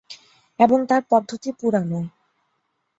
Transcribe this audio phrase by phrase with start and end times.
[0.59, 1.99] এবং তার পদ্ধতি পুরানো।